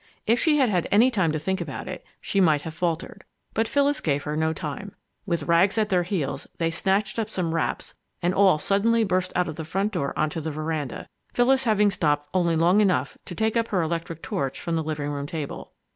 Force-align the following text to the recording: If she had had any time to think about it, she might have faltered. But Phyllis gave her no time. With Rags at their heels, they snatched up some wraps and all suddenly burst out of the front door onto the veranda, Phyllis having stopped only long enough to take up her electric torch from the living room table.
If 0.25 0.39
she 0.39 0.57
had 0.57 0.67
had 0.69 0.87
any 0.91 1.11
time 1.11 1.31
to 1.31 1.37
think 1.37 1.61
about 1.61 1.87
it, 1.87 2.03
she 2.19 2.41
might 2.41 2.63
have 2.63 2.73
faltered. 2.73 3.23
But 3.53 3.67
Phyllis 3.67 4.01
gave 4.01 4.23
her 4.23 4.35
no 4.35 4.51
time. 4.51 4.95
With 5.27 5.43
Rags 5.43 5.77
at 5.77 5.89
their 5.89 6.01
heels, 6.01 6.47
they 6.57 6.71
snatched 6.71 7.19
up 7.19 7.29
some 7.29 7.53
wraps 7.53 7.93
and 8.19 8.33
all 8.33 8.57
suddenly 8.57 9.03
burst 9.03 9.31
out 9.35 9.47
of 9.47 9.57
the 9.57 9.63
front 9.63 9.91
door 9.91 10.17
onto 10.17 10.41
the 10.41 10.49
veranda, 10.49 11.07
Phyllis 11.35 11.65
having 11.65 11.91
stopped 11.91 12.29
only 12.33 12.55
long 12.55 12.81
enough 12.81 13.15
to 13.25 13.35
take 13.35 13.55
up 13.55 13.67
her 13.67 13.83
electric 13.83 14.23
torch 14.23 14.59
from 14.59 14.75
the 14.75 14.81
living 14.83 15.11
room 15.11 15.27
table. 15.27 15.71